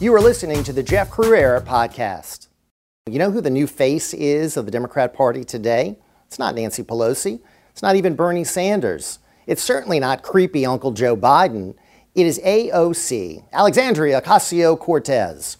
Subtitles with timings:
[0.00, 2.46] You are listening to the Jeff Crouere podcast.
[3.10, 5.98] You know who the new face is of the Democrat Party today?
[6.28, 7.40] It's not Nancy Pelosi.
[7.70, 9.18] It's not even Bernie Sanders.
[9.48, 11.74] It's certainly not creepy Uncle Joe Biden.
[12.14, 15.56] It is AOC, Alexandria Ocasio Cortez.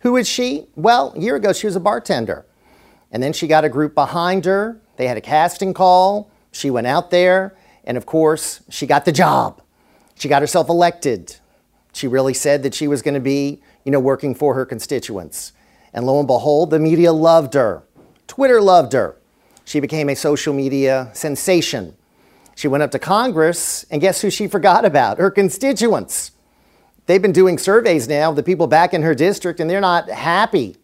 [0.00, 0.68] Who is she?
[0.74, 2.46] Well, a year ago she was a bartender.
[3.10, 4.80] And then she got a group behind her.
[4.96, 6.30] They had a casting call.
[6.50, 7.54] She went out there.
[7.84, 9.60] And of course, she got the job.
[10.14, 11.36] She got herself elected.
[11.92, 15.52] She really said that she was going to be, you know, working for her constituents.
[15.92, 17.82] And lo and behold, the media loved her.
[18.26, 19.16] Twitter loved her.
[19.64, 21.94] She became a social media sensation.
[22.54, 25.18] She went up to Congress, and guess who she forgot about?
[25.18, 26.32] Her constituents.
[27.06, 30.08] They've been doing surveys now of the people back in her district, and they're not
[30.08, 30.76] happy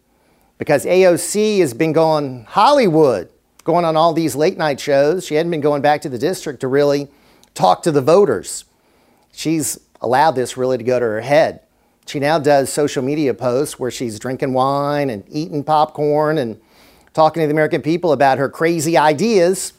[0.57, 3.29] because AOC has been going Hollywood,
[3.63, 5.25] going on all these late night shows.
[5.25, 7.07] She hadn't been going back to the district to really
[7.53, 8.65] talk to the voters.
[9.31, 11.61] She's allowed this really to go to her head.
[12.09, 16.59] She now does social media posts where she's drinking wine and eating popcorn and
[17.13, 19.73] talking to the American people about her crazy ideas.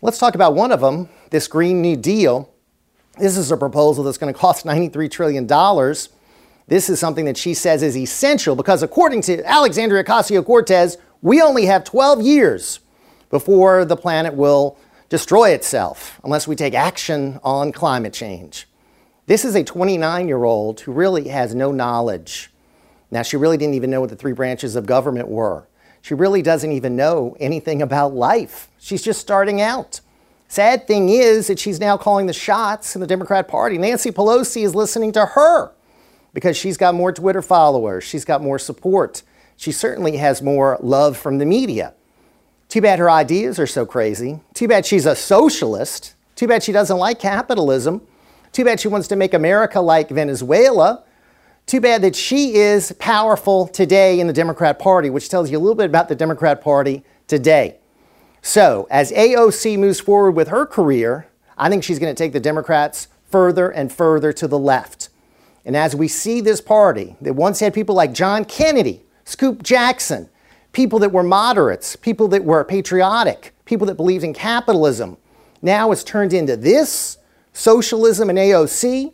[0.00, 2.48] Let's talk about one of them this Green New Deal.
[3.18, 5.48] This is a proposal that's going to cost $93 trillion.
[6.68, 11.42] This is something that she says is essential because, according to Alexandria Ocasio Cortez, we
[11.42, 12.78] only have 12 years
[13.28, 18.68] before the planet will destroy itself unless we take action on climate change.
[19.26, 22.50] This is a 29 year old who really has no knowledge.
[23.10, 25.66] Now, she really didn't even know what the three branches of government were.
[26.00, 28.68] She really doesn't even know anything about life.
[28.78, 30.00] She's just starting out.
[30.46, 33.78] Sad thing is that she's now calling the shots in the Democrat Party.
[33.78, 35.72] Nancy Pelosi is listening to her
[36.32, 39.22] because she's got more Twitter followers, she's got more support,
[39.56, 41.94] she certainly has more love from the media.
[42.68, 44.40] Too bad her ideas are so crazy.
[44.54, 46.14] Too bad she's a socialist.
[46.36, 48.02] Too bad she doesn't like capitalism.
[48.56, 51.04] Too bad she wants to make America like Venezuela.
[51.66, 55.60] Too bad that she is powerful today in the Democrat Party, which tells you a
[55.60, 57.76] little bit about the Democrat Party today.
[58.40, 61.28] So, as AOC moves forward with her career,
[61.58, 65.10] I think she's going to take the Democrats further and further to the left.
[65.66, 70.30] And as we see this party that once had people like John Kennedy, Scoop Jackson,
[70.72, 75.18] people that were moderates, people that were patriotic, people that believed in capitalism,
[75.60, 77.18] now it's turned into this
[77.56, 79.12] socialism and AOC.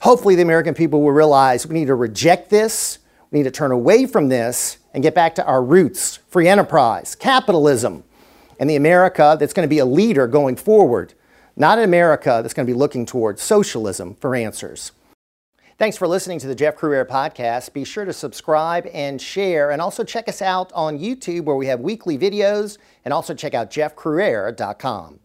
[0.00, 2.98] Hopefully, the American people will realize we need to reject this,
[3.30, 7.14] we need to turn away from this, and get back to our roots free enterprise,
[7.14, 8.04] capitalism,
[8.58, 11.14] and the America that's going to be a leader going forward,
[11.56, 14.92] not an America that's going to be looking towards socialism for answers.
[15.78, 17.72] Thanks for listening to the Jeff Crouere podcast.
[17.72, 21.66] Be sure to subscribe and share, and also check us out on YouTube where we
[21.66, 25.18] have weekly videos, and also check out jeffcrouere.com.